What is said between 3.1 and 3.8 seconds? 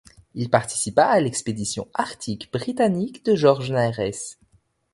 de George